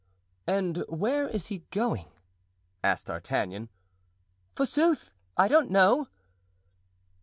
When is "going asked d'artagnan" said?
1.69-3.69